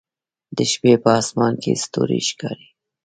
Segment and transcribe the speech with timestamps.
[0.55, 2.67] د شپې په اسمان کې ستوري ښکاري